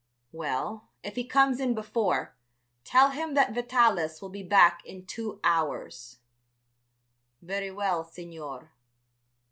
"Well, 0.31 0.87
if 1.03 1.15
he 1.15 1.23
comes 1.23 1.59
in 1.59 1.75
before, 1.75 2.33
tell 2.83 3.11
him 3.11 3.35
that 3.35 3.53
Vitalis 3.53 4.19
will 4.19 4.29
be 4.29 4.41
back 4.41 4.83
in 4.83 5.05
two 5.05 5.39
hours." 5.43 6.17
"Very 7.43 7.69
well, 7.69 8.03
Signor." 8.03 8.71